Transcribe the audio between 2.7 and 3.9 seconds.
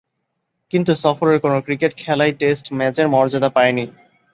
ম্যাচের মর্যাদা পায়নি।